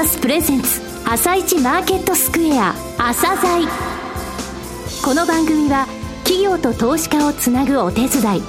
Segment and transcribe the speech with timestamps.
[0.00, 3.68] サスプレゼンツ朝一マーケットスクエア朝鮮
[5.04, 5.86] この番組は
[6.24, 8.42] 企業と投資家をつなぐお手伝い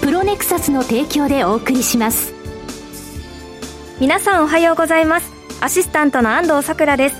[0.00, 2.32] プロネクサスの提供でお送りします。
[4.00, 5.30] 皆さんおはようございます。
[5.60, 7.16] アシスタントの安藤さくらです。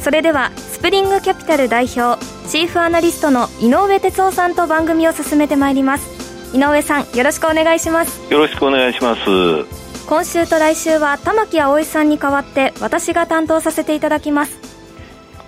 [0.00, 6.56] それではスプリングキャピタル代表チーフアナリストの井上哲夫さんと番組を進めてまいります。
[6.56, 8.32] 井上さんよろしくお願いします。
[8.32, 9.85] よろしくお願いします。
[10.08, 14.56] 今週と来週は玉木葵さんに代わって私が担当させていただきます。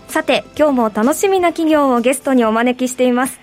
[0.08, 3.38] さて今日も楽しみな企業をゲストにお招きしています。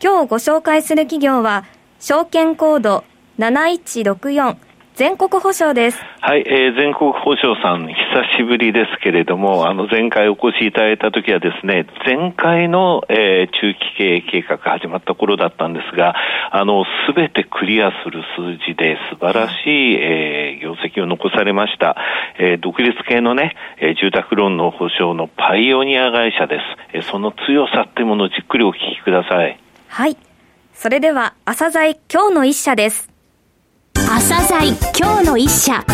[0.00, 1.64] 今日ご紹介する企業は
[1.98, 3.02] 証券コード
[3.38, 4.56] 7164
[4.96, 6.02] 全国保証です。
[6.22, 7.94] はい、えー、全国保証さん、久
[8.38, 16.14] しぶりですけれども、あの、前回お越しいただいた時はですね、前回の、えー、中期経営計画が始まった頃だったんですが、
[16.50, 21.98] あの、すべてクリアする数字で素晴らしい、えー、業績を残されました。
[22.38, 26.62] えー、独立系のね、えー、住宅ローンの保証のパイオニア会社です。
[26.94, 29.58] えー、その強さってものをじっくりお聞きください。
[29.88, 30.16] はい。
[30.72, 33.15] それでは、朝鮮今日の一社です。
[34.08, 35.84] 朝鮮今日の一社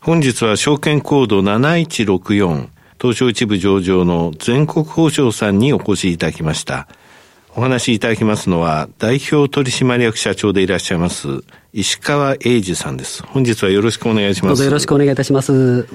[0.00, 2.68] 本日は証券コード7164
[3.00, 6.88] 東証一部上場の全国保証さんにお越しいただきました。
[7.56, 11.42] お話しいただきますのは代表取締役社長でいらっしゃいます
[11.72, 13.22] 石川英二さんです。
[13.22, 14.48] 本日はよろしくお願いします。
[14.48, 15.86] どうぞよろしくお願いいたします。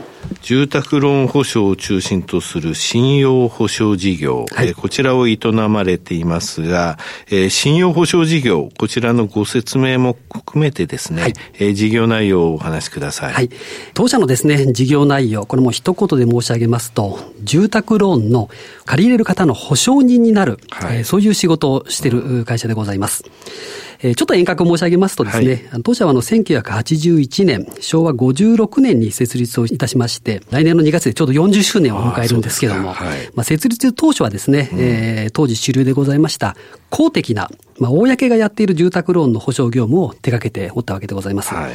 [0.42, 5.38] 住宅ローン保証を中心とする信用保証事業、はい、えー、こちらを営
[5.68, 13.34] まれていますが、えー、信用保証事業、こちらのご説明も含めてですね、はい、えー、事業内容をお話しください。
[13.34, 13.50] はい。
[13.94, 18.50] 当社のですね、事業内容、これも一言で申し上げますと、住宅ローンの
[18.86, 23.26] 借り入れる方の保証人になる、はい、えー、そういう仕事をしている会社でございます。
[24.02, 36.56] えー、ちょっと遠隔申し上げますとですね、はい、当社はあの1981年、昭和56年に設立をいたしまして、来年の2月でちょうど40周年を迎えるんですけども、はい、まあ、設立当初はですね、うん、えー、当時主流でございました
[36.95, 41.53] 公的なまあ、公がやっている住宅ローンの保証業務を手掛けておったわけでございます。
[41.53, 41.73] はい、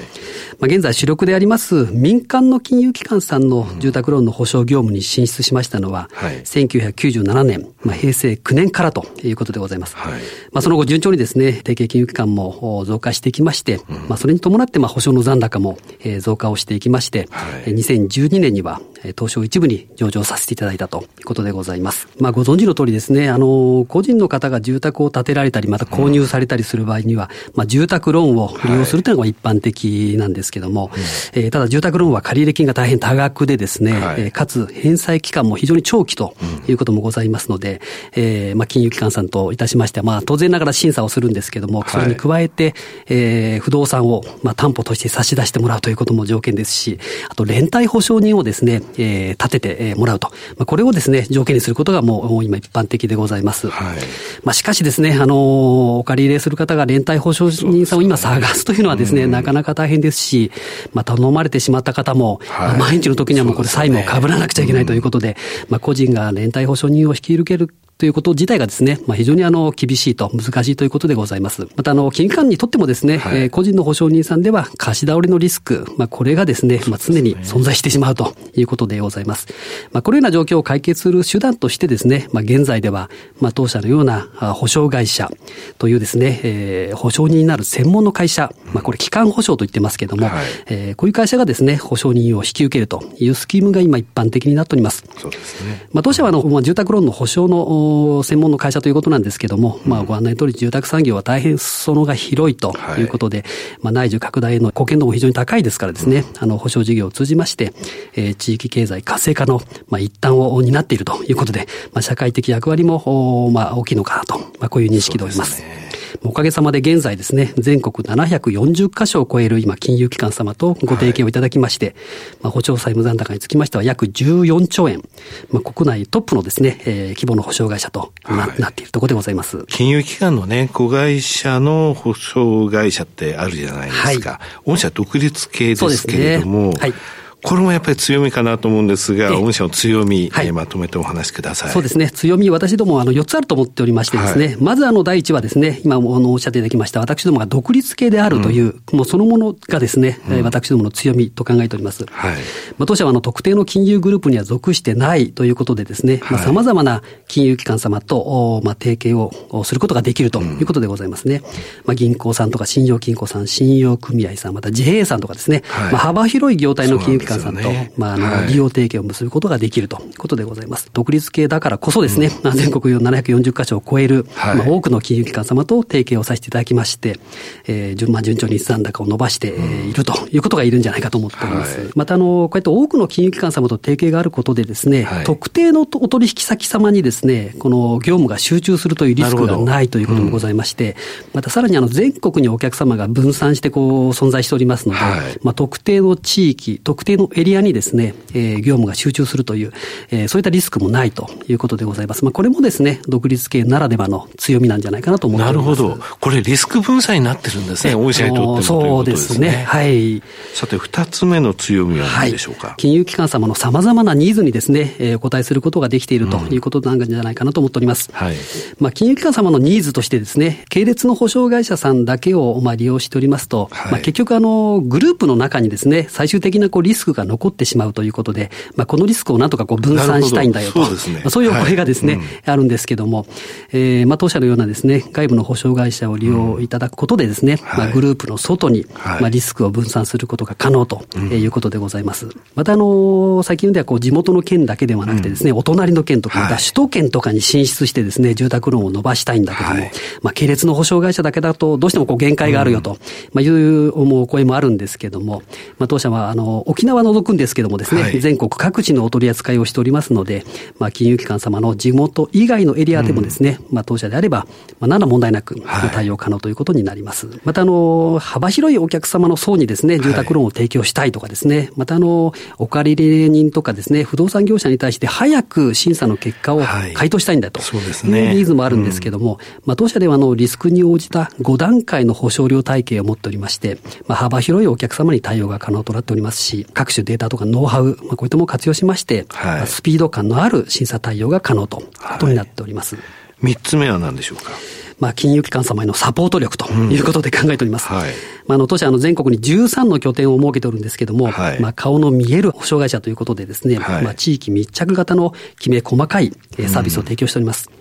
[0.58, 9.96] まあ、現在主力であります民間の金融機関さんの住宅ローンの保証業務に進出しましたのは、はい、1997年、まあ、平成9年からということでございます。
[9.96, 10.22] はい、
[10.52, 15.76] まあ、その後順調にですね、提携金融機関も増加してきまして、うん、まあ、それに伴ってまあ保証の残高も
[16.20, 18.80] 増加をしていきまして、はい、2012年には
[19.18, 22.08] 東証一部に上場させていただいたということでございます。
[22.18, 31.00] まあ、ご存知の通りですね、あの、個人の方が住宅を建てられたり、また購入されたりする場合には、まあ、住宅ローンを利用するというのが一般的なんですけども、はい、
[31.34, 36.34] えー、ただ住宅ローンは借入金が大変多額でですね、はい、えー、かつ返済期間も非常に長期と
[36.68, 37.80] いうこともございますので、
[38.16, 42.74] うん、えー、まあ、金融機関さんといたしましては、まあ、当然ながら審査をするんですけども、それに加えて、
[43.06, 46.98] えー、不動産を、まあ、担保として差し出してもらうということも条件ですし、
[47.28, 50.28] あと連帯保証人をですね、えー、立ててもらうと。
[50.56, 53.68] まあ、これをですね、条件にすることがもう今一般的でございます。
[53.68, 53.98] はい、
[54.44, 60.52] まあ、しかしですね、あの、お借り入れする方が連帯保証人さんを今探すというのはですね、なかなか大変ですし、
[60.92, 65.36] まあ、頼まれてしまった方も、はい、毎日の時にはもうこれ債務を被らなくちゃいけないということで、
[65.68, 71.68] まあ、個人が連帯保証人を引き受けるということ自体がですね、まあ、非常にあの、厳しいと、難しいということでございます。
[71.76, 79.48] また、あの、金融機関にとってもですね、はい、えー、個人の保証人さんでは貸し倒れのリスク、まあ、これがですね、まあ、常に存在してしまうということでございます。
[79.92, 84.22] まあ、このような状況を解決する手段としてですね、まあ、現在では、まあ、当社のような
[84.54, 85.30] 保証会社
[85.76, 95.04] というですね、えー、保証人になる専門の会社、まあ、これ、機関保証と言ってますけれども、はい、えー、こういう会社がですね、保証人を引き受けるというスキームが今一般的になっております。
[95.18, 95.86] そうですね。
[95.92, 97.89] まあ、当社はあの、まあ、住宅ローンの保証の
[98.24, 103.02] 専門の会社ということなんですけども、まあ、ご案内の通り住宅産業は大変裾野が広いとい。
[103.02, 103.46] うことで、はい、
[103.82, 107.72] まあ、内需拡大への貢献度も非常に高いですからですね、あの、保証事業を通じまして、
[108.14, 115.89] えー、地域経済活性化の、まあ、一端を担っているということで、まあ、社会的役割も、まあ、大きいのかなと、まあ、こういう認識でおります。
[116.22, 121.94] おかげさまで現在ですね、全国740カ所を超える今、金融機関様とご提携をいただきまして、はい、
[122.42, 125.02] まあ、保証債務残高につきましては約14兆円、
[125.50, 129.64] まあ、国内トップのですね、えー、規模の保証会社となはい、なっているところでございます。
[129.66, 134.30] 金融機関のね、子会社の保証会社ってあるじゃないですか。
[134.30, 136.94] はい、御社独立系ですけれども、ね、はい
[137.42, 141.70] これもやっぱり強みかなと思うんですが、御社の強み、はい、えー、まとめてお話しください。
[141.70, 142.10] そうですね。
[142.10, 152.04] 強み、私どもあの4つあると思っておりましてですね、はい、まずあの第一はですね、今もあのおっしゃっていただきました、私どもが独立系であるという、うん、もうそのものがですね、うん、私どもの強みと考えております。
[152.10, 152.36] はい、
[152.78, 161.36] まあ、当社はあの特定の金融グループには属してないということでですね、まあ、様々な金融機関様と、まあ、提携をすることができるということでございますね。
[161.36, 161.42] うん、
[161.86, 165.62] まあ、銀行さんとか信用金庫さん、信用組合さん、また自営さんとかですね、
[165.92, 170.90] まあ、幅広い業態の金融機関さんと、ね、まあ、あの、利用提携を結ぶことができるということでございます。
[170.92, 177.18] 独立系だからこそですね、うん、全国740カ所を超える、はい、まあ、多くの金融機関様と提携をさせていただきまして、
[177.66, 181.78] えー、順、まあ、順調に資産高を伸ばしているということがいるんじゃないかと思っております。
[181.78, 190.96] はい、また、あの、こうやって多くの金融機関様と提携があることでですね、はい、特定のお取引先様にですね、この業務が集中するというリスクがないということもございまして、うん、
[191.34, 195.00] またさらにあの全国にお客様が分散してこう存在しておりますので、
[195.42, 199.72] まあ、特定の地域、特定のエリアにですね、えー、業務が集中するという、
[200.10, 202.24] えー、そういったリスクもないということでございます。
[202.24, 205.44] まあ、これもですね、独立系ならではの強みなんじゃないかなと思って。
[205.44, 205.98] なるほど。
[206.20, 209.64] これリスク分散になってるんですね、御社にとってもそうですね。
[209.66, 210.22] はい。
[210.54, 218.10] さて、二つ目の強みは何でしょうか、はい、金融機関様の様々なニーズにですね、えー、お答えすることができているということなんじゃないかなと思っております。
[218.10, 218.36] うん、はい。
[218.78, 230.84] まあ、金融機関様のニーズとしてですね、系列の保証会社さんだけをまあ利用しておりますと、はい、まあ、結局あの、グループの中にですね、最終的なこうリスクが残ってしまうということで、まあ、このリスクをなんとかこう分散したいんだよと。
[230.84, 231.20] そうね。
[231.20, 233.26] まあ、そういうお声がですね、はいあるんですけども、
[233.72, 242.28] えー、まあ、当社のようなですね、外部の保証会社を利用いただくことでですね、うん、まあ、グループの外に、まあ、リスクを分散することが可能ということでございます。
[242.54, 249.90] また、あの、最近ではこう、地元の県だけではなくてですね、お隣の県とか、首都圏とかに進出してですね、住宅ローンを伸ばしたいんだけども、
[250.22, 252.98] まあ、系列の保証会社だけだと、どうしてもこう、限界があるよと、
[253.32, 255.42] まあ、いう思う声もあるんですけども、
[255.78, 260.44] まあ、当社は、あの、沖縄除くんですけどもですね、全国各地のお取り扱いをしておりますので、
[260.78, 264.46] まあ、金融機関様の地元以外のエリアでもですね、うん、まあ、当社であれば、
[264.78, 265.60] まあ、何ら問題なく
[265.92, 267.26] 対応可能ということになります。
[267.28, 276.62] はい、また、あの、幅広いお客様の層にですね、住宅ローンを提供したいとかですね、はい、また、あの、お借り人とかですね、不動産業者に対して早く審査の結果を
[276.94, 278.34] 回答したいんだと、はい、そうですね。
[278.34, 291.84] ニーズもあるんですけども、うん、まあ、当社では、あの、リスクに応じた5段階の保証料体系を持っておりまして、まあ、幅広いお客様に対応が可能となっておりますし、各種データとかノウハウ、まあ、こういったものを活用しまして、はい、スピード感のある審査対応が可能とい。
[291.84, 292.96] うことになっております。
[293.40, 294.50] 三、つ目は何でしょうか？
[295.00, 297.88] まあ、金融機関様へのサポート力ということで考えております。
[297.90, 298.10] うん、はい。
[298.46, 306.32] まあ、あの、当社、あの、全国に13の拠点を設けておるんですけども、はい、まあ、顔の見える保証会社ということでですね、はい、まあ、地域密着型のきめ細かい
[306.68, 307.68] サービスを提供しております。
[307.72, 307.80] うん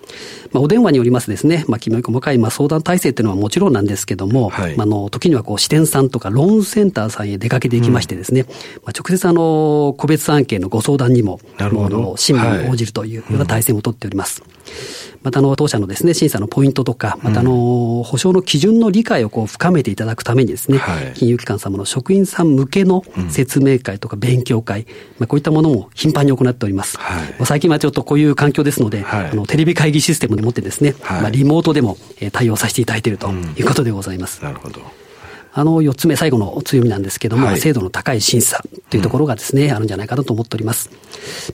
[0.51, 8.54] まあ、お電話によりますですね、まあ、きめ細かい、まあ、相談体制っていうのはもちろんなんですけども、はい、まあ、の、時にはこう、支店さんとかローンセンターさんへ出かけていきましてですね、うん、ま
[8.88, 12.16] あ、直接あの、個別案件のご相談にも、なるほど。
[12.18, 14.42] 審理に応じるというような体制も取っております。
[14.42, 24.86] はいうん、また、あの、当社のですね、審査のポイントとか、また、あの、保証の基準の理解をこう、深めていただくためにですね、はい、金融機関様の職員さん向けの説明会とか勉強会、
[25.18, 26.98] まあ、こういったものも頻繁に行っております。
[26.98, 31.98] はい、最近はちょっとこういう環境ですので、あの、テレビ会議システムでもってですね、はい、まあ、リモートでも
[32.31, 34.39] 対応させていただいているということでございます。
[34.42, 34.81] うん、なるほど。
[35.60, 40.90] あの、四つ目、最後の強みなんですけども、はい、精度の高い審査というところがですね、うん、あるんじゃないかなと思っております。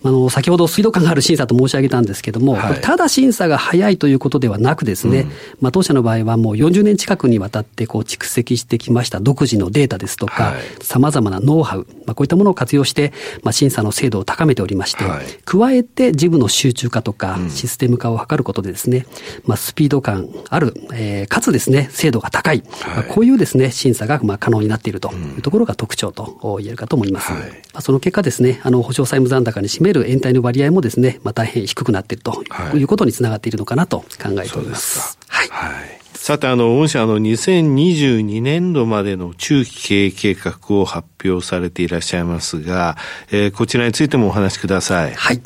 [0.03, 5.31] あの、先ほどスピード感がある審査と申し上げたんですけども、はい、ただ審査が早いということではなくですね、うん、
[5.61, 13.13] まあ、当社の場合はもう40年近くにわたってこう蓄積してきました独自のデータですとか、さまざまなノウハウ、まあ、こういったものを活用して、
[13.43, 19.05] まあ、審査の精度を高めておりまして、はい、加えて事務の集中化とか、システム化を図ることでですね、
[19.45, 27.31] まあ、スピード感ある、えー、かつですね、精度が高い、まあ、こういうですね、審査がまあ可能になっているというところが特徴と言えるかと思います。
[27.31, 32.43] はい、まあ、その結果ですね、あの、保証債務残高に占める延滞の割合もですね、まあ、大変低くなっていると
[32.75, 35.17] いうことにつながっているのかなと考えております。
[35.27, 35.47] はい。
[35.49, 42.97] はいさて、あの、御社の2022年度までの中期経営計画を発表されていらっしゃいますが、
[43.31, 45.13] えー、こちらについてもお話しください。
[45.13, 45.41] はい。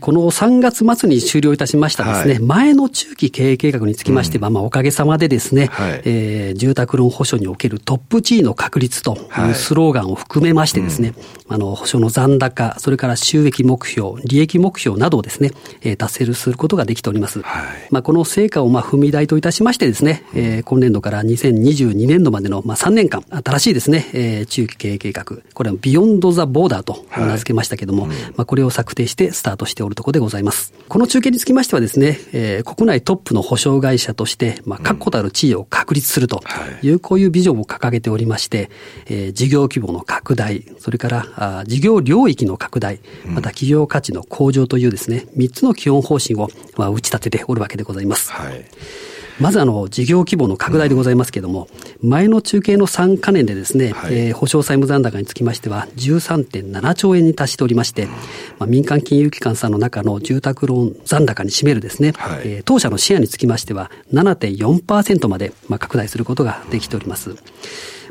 [0.00, 15.52] この3月末に終了いたしましたですね、はい、前の中期経営計画につきましては、うん、まあ、おかげさまでですね、はい、えー、住宅ローン保証におけるトップ地位の確立というスローガンを含めましてですね、はいうん、あの、保証の残高、それから収益目標、利益目標などをですね、
[15.82, 17.40] えー、達成することができております。
[17.42, 28.16] はい、まあ、この成果をまあ踏み台といたしましてですね、えー、今年度から2022年度までの、まあ、3年間、新しいですね、えー、中期経営計画、これはビヨンド・ザ・ボーダーと名付けましたけども、はい。
[28.16, 30.74] うん、まあ、これを策定してスタートしておるところでございます。
[30.88, 36.42] この中継につきましてはですね、えー、国内トップの保証会社として、まあ、確固たる地位を確立すると
[36.82, 36.88] い。
[36.90, 38.70] う、こういうビジョンを掲げておりまして、
[39.06, 48.32] えー、事業規模の拡大、それからあ事業領域の拡大、また企業価値の向上というですね、3つの基本方針を、まあ、打ち立てておるわけでございます。
[48.32, 48.64] はい
[49.40, 51.68] まずあの、事業規模の拡大でございますけれども、
[52.02, 58.06] 前の中継の3か年でですね、はい、えー、保証債務残高につきましては、13.7兆円に達しておりまして、
[58.58, 67.34] まあ、民間金融機関さんの中の住宅ローン残高に占めるですね、はい、えー、当社のシェアにつきましては、7.4%まで、まあ、拡大することができております。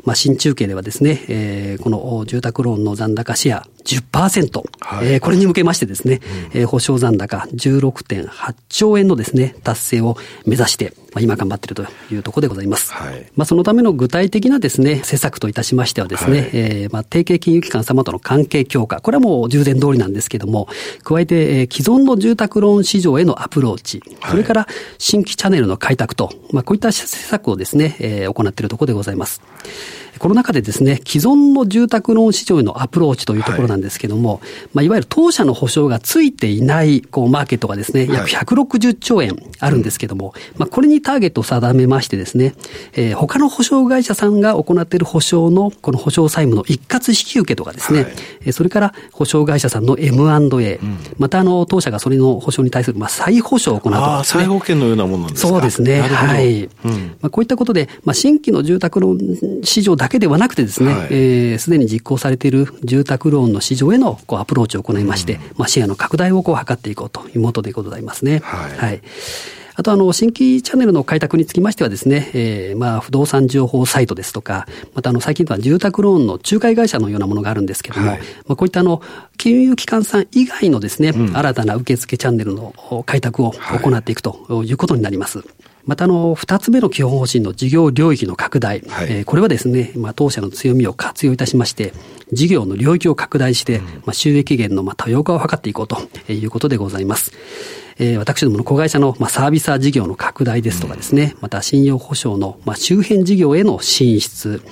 [0.04, 6.20] まあ、新中継ではですね、えー、この住宅ローンの残高シェア10%、はい、えー、これに向けましてですね、
[6.52, 10.16] うん、えー、保証残高16.8兆円のですね、達成を
[10.46, 12.92] 目指して、まあ、今頑張っているというところでございます。
[12.92, 20.68] はい、まあ、そのための具体的なですね、施策といたしましてはですね、はい、えー、まあ、提携金融機関様との関係強化、これはもう従前通りなんですけども、
[21.04, 24.68] 加えて、えー、既存の住宅ローン市場へのアプローチ、それから
[24.98, 29.40] 新規チャンネルの開拓と、まあ、こういった施策をですね、えー、行っているところでございます。
[30.18, 34.40] この中でですね、既存の住宅ローン市場へのアプローチというところなんですけども、はい。
[34.74, 42.54] まあ、いわゆる当社の保証がついていない、こう、マーケットがですね、約160兆円あるんですけども、はい、まあ、これにターゲットを定めましてですね、
[42.94, 48.08] えー、他の保証会社さんが行っている保証の、この保証債務の一括引き受けとかですね、は
[48.46, 55.48] い、それから保証会社さんの M&A、うん、またあの、当社がそれの保証に対する、まあ、再保証を行うとか、ね、再保険のようなものなんですか？
[55.48, 56.00] そうですね。
[56.00, 56.64] はい。
[56.64, 68.40] うん、まあ、こういったことで、まあ、新規の住宅ローン市場だけではなくてですね、ね、はい、えー、すでに実行されている住宅ローンの市場へのこうアプローチを行いまして、うん、まあ、シェアの拡大をこう図っていこうというもとでございますね。
[68.44, 69.00] はい、はい。
[69.76, 79.00] あと、あの、新規チャンネルの開拓につきましてはですね、えー、まあ、不動産情報サイトですとか、また、あの、最近では住宅ローンの仲介会社のようなものがあるんですけれども、はい、まあ、こういったあの、
[79.38, 82.74] 金融機関さん以外のですね、うん、新たな受付チャンネルの
[83.06, 85.38] 開拓を行っていくということになります。
[85.38, 88.80] はいまた、あの、二つ目の基本方針の事業領域の拡大。
[88.88, 91.92] はい、えー、これはですね、まあ、当社の強みを活用いたしまして、
[92.32, 95.98] 事業の領域を拡大して、うん、まあ、収益源のまあ多様化を図っていこうと
[96.32, 97.32] いうことでございます。
[97.98, 104.62] えー、私どもの子会社の、まあ、サービスー事業の拡大ですとかですね、うん、また信用保証の、まあ、周辺事業への進出、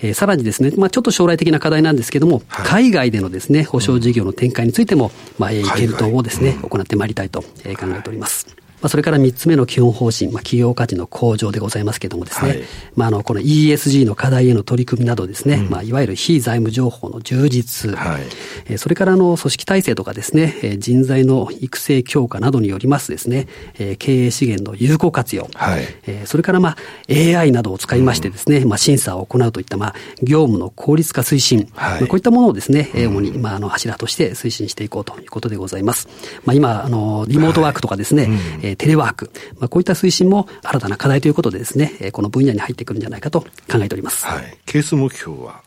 [0.00, 8.65] えー、さらにですね、まあ、ちょっと将来的な課題なんですけれども、はい、海外でのですね、保証事業の展開についても、まあ、検討をですね、行ってまいりたいと考えております。
[8.80, 12.62] まあ、それから3つ目の基本方針、まあ、企業価値の向上でございますけれどもですね、はい、
[12.94, 18.22] まあ、あの、この ESG の課題への取り組みなどですね、うん、まあ、いわゆる非財務情報の充実、はい、
[18.68, 26.76] えそれからの組織体制とかですね、え人材の育成強化などによりますですね、え経営資源の有効活用、はい、えそれからまあ、
[27.10, 36.08] AI などを使いましてですね、うん、まあ、審査を行うといった、まあ、業務の効率化推進、はい、まあ、こういったものをですね、主に、まあ、あの、柱として推進していこうということでございます。
[36.44, 44.26] まあ、今、あの、リモートワークとかですね、はいうんえー、テレワーク、まあ、こういった推進も新たな課題ということでですね、えー、この分野に入ってくるんじゃないかと考えております。
[44.26, 44.58] はい。
[44.66, 45.62] ケース目標は？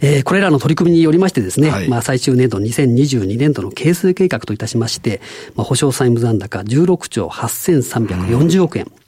[0.00, 5.20] えー、これらの取り組みによりましてですね、はい、まあ、最終年度2022年度の係数計画といたしまして、
[5.54, 9.01] まあ、保証債務残高16兆8340億円、うん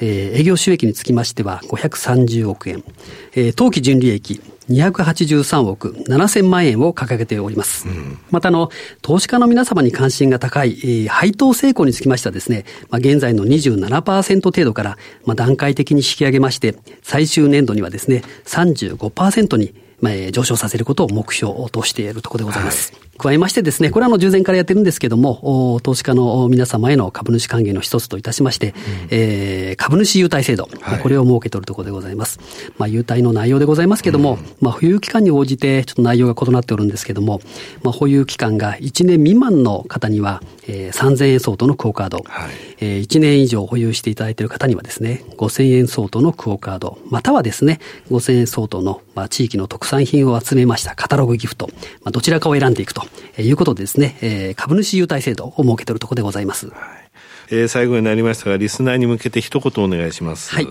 [0.00, 2.84] えー、営業収益につきましては530億円、
[3.32, 7.88] えー、当期純利益283億7000万円を掲げております。
[7.88, 8.70] うん、また、あの、
[9.02, 22.92] 投資家の皆様に関心が高い、えー、配当成功につきましてはですね、まあ、現在の27%程度から、まあ、段階的に引き上げまして、最終年度にはですね、35%に、まあ、上昇させることを目標としているところでございます。
[22.92, 23.08] はい。
[23.18, 28.74] 加えましてですね、これはあの従前からやってるんですけども、投資家の皆様への株主還元の一つといたしまして、うん、
[29.10, 32.38] えー、株主優待制度、はい、これを設けておるところでございます。
[32.78, 37.40] まあ、優待の内容でございますけども、うん、まあ、保有期間に応じてちょっと内容が異なっておるんですけども、
[37.82, 51.68] まあ、保有期間が1年未満の方には、えー、3000円相当のクオカード、はい、えー、1年以上保有していただいている方にはですね、5000円相当のクオカード、またはですね、5000円相当の、まあ、地域の特産品を集めましたカタログギフト、
[52.02, 53.02] まあ、どちらかを選んでいくと
[53.38, 56.68] いうことでですね、えー、株主優待制度を設けているところでございます。
[56.68, 57.07] はい
[57.50, 60.54] えー、最後になりましたが、リスナーに向けて一言お願いします。
[60.54, 60.66] はい。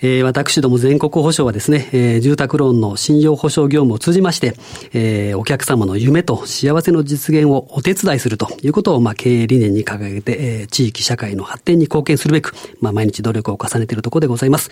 [0.00, 4.54] えー、私ども全国保証はですね、えー、住宅ローンの信用保証業務を通じまして、
[4.92, 14.70] えー、お客様の夢と幸せの実現をお手伝いするということを、まあ、経営理念に掲げて、えー、地域社会の発展に貢献するべく、まあ、毎日努力を重ねているところでございます。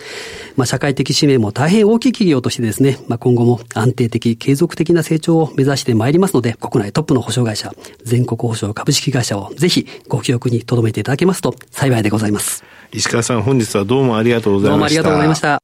[0.55, 7.73] まあ、社会的使命も大変大きい企業としてですね、まあ、今後も安定的、継続的な成長を目指してまいりますので、国内トップの保証会社、
[8.03, 12.63] 全国保証株式会社をぜひご記憶に留めていただけますとと幸いでございます。
[12.91, 14.77] 石川さん、本日はどうもありがとうございました。
[14.77, 15.61] どうもありがとうございました。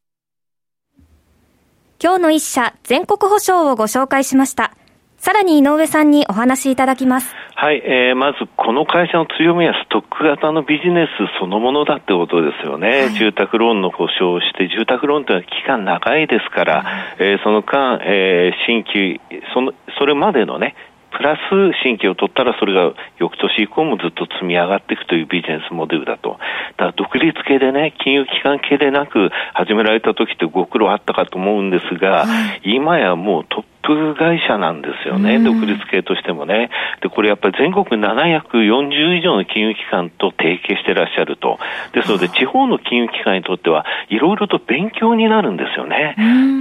[2.04, 4.72] 今日の一社、全国保証をご紹介しました。
[5.18, 7.34] さらに井上さんにお話しいただきます。
[7.56, 12.88] はい、えー、まずこの会社の強みはストック型のビジネスそのものだってことですよね。
[12.90, 19.20] はい、住宅ローンの保証をして、住宅ローンというのは期間長いですから、はい、えー、その間、えー、新規、
[19.54, 20.76] その、それまでのね、
[21.16, 21.40] プラス
[21.84, 26.32] 新規を取ったらそれが翌年以降もずっと積み上がっていくというビジネスモデルだと。
[26.32, 26.40] だか
[26.78, 36.72] ら独立系でね、金融機関系でなく始められた時ってご苦労あったかと思うんですが、はい、今やもうトッププ会社なんですよね、独立系としてもね。
[37.02, 41.60] で、これやっぱり全国740以上の金融機関と提携してらっしゃると。
[41.94, 46.16] ですので、地方の金融機関にとっては、いろいろと勉強になるんですよね。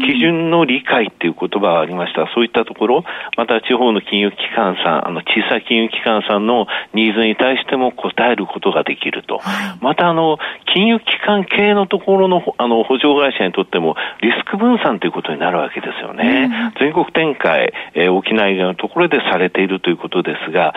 [0.07, 2.29] 基準の理解っていう言葉がありました。
[2.35, 3.05] そういったところ、
[3.37, 9.41] また地方の金融機関さん、あの、小さい金融機関さんのニーズに対しても応えることができると。
[9.81, 10.39] また、あの、
[10.73, 16.51] 金融機関系のところの、あの、補助会社にとっても、リスク分散ということになるわけですよね。
[16.79, 20.75] 全国展開、えー、沖縄以外のところでされているということですが、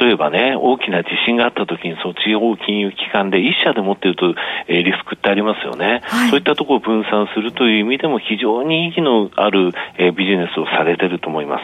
[0.00, 4.34] 例えばね、大きな地震があった時に、その地方金融機関で一社で持っていると、
[4.68, 11.62] えー、リスクってありますよね、はい、そういったところを分散するという意味でも非常に意義のある、えー、ビジネスをされていると思います。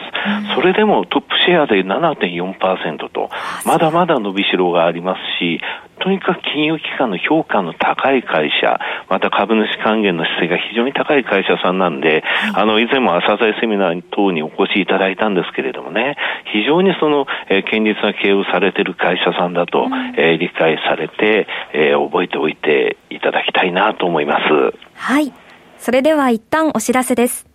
[0.49, 3.29] うん、それでもトップシェアで7.4%と、
[3.65, 5.61] まだまだ伸びしろがありますし、
[5.99, 12.23] とにかく金融機関の評価の高い会社、また株主還元の姿勢が非常に高い会社さんなんで、
[12.53, 16.15] あの、以前も朝鮮セミナー等にお越しいただいたんですけれどもね、
[16.51, 24.77] 非常にその、えー、堅実な経営をされている会社さんだと、うん、えー、理解されて、えー、覚えておいていただきたいなと思います。
[24.95, 25.33] はい。
[25.77, 27.47] それでは一旦お知らせです。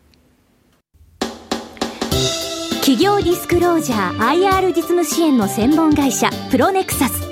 [2.81, 7.32] 企業ディスクロージャー IR 実務支援の専門会社プロネクサス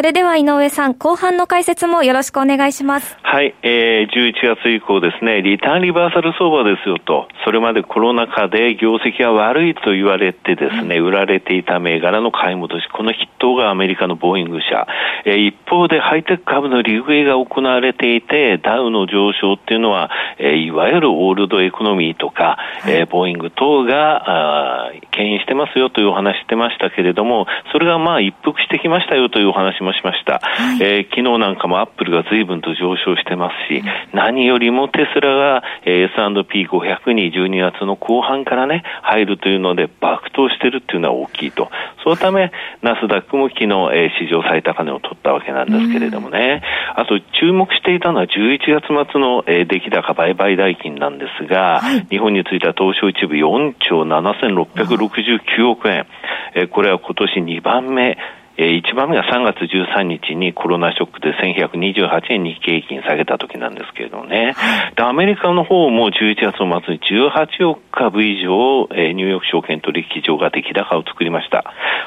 [0.00, 3.18] それでは井上さん、後半の解説もよろしくお願いします。
[3.20, 14.86] はい、えー、11月以降ですね、リターンリバーサル相場ですよと、それまでコロナ禍で業績が悪いと言われてですね、売られていた銘柄の買い戻し、この筆頭がアメリカのボーイング社。
[15.26, 22.56] えー、一方でハイテク株の利食いが行われていて、ダウの上昇っていうのは、えー、いわゆるオールドエコノミーとか、
[22.88, 30.40] えー、ボーイング等が、あ牽引してますよというお話してましたけれども、それがまあ一服してきましたよというお話もしました。
[30.42, 41.70] はい、えー、昨日なんかもアップルが随分と上昇してますし、うん、何よりもテスラが、えー、S&P500 に12月の後半からね、入るというので爆投してるっていうのは大きいと。
[42.02, 43.70] そのため、ナスダックも昨日、えー、
[44.18, 46.62] 史上最高値を取ったわけなんですけれどもね。
[46.96, 56.06] うん、あと、注目していたのは11月末の、えー、出来高売買代金なんですが、はい、日本については東証一部4兆7669億円。
[56.54, 58.16] えー、これは今年2番目、えー、
[58.56, 64.54] 1番目が3月13日にコロナショックで1128円日経平均下げた時なんですけれどもね。
[64.96, 71.64] で、アメリカの方も11月の末に18億株以上、えー、ニューヨーク証券取引所が出来高を作りました。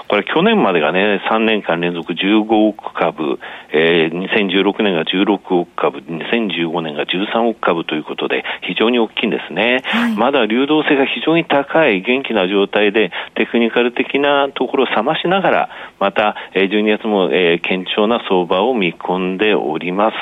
[0.08, 3.40] これ去年までがね、3年間連続15億株、
[3.72, 9.82] えー、2016年が16億株、2015年が13億株ということで非常に大きいんですね。
[9.86, 20.16] はい、まだ流動性が非常に高い元気な状態でテクニカル的なところを冷ましながら、また12月も、えー、堅調な相場を見込んでおります。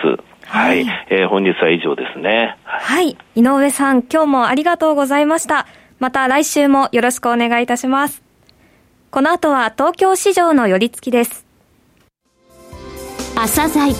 [0.46, 2.58] はい、はい、えー、本日は以上ですね。
[2.64, 3.18] はい。
[3.36, 5.68] 井上さん、今日もありがとうございました。
[6.00, 8.24] また来週もよろしくお願いいたします。
[9.12, 11.46] この後は東京市場の寄り付きです。
[13.36, 13.94] 朝鮮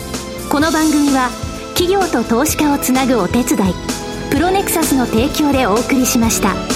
[0.50, 1.28] この番組は
[1.74, 3.74] 企業と投資家をつなぐお手伝い、
[4.30, 6.71] プロネクサスの提供でお送りしました。